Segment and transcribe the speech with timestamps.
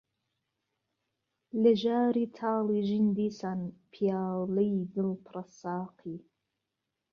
[1.61, 3.59] لە ژاری تالی ژین دیسان
[3.93, 6.17] پیاله ی دل پرە ساقی